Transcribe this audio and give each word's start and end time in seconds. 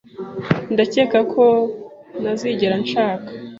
Ndakeka 0.73 1.19
ko 1.33 1.45
ntazigera 2.21 2.75
nshaka. 2.83 3.29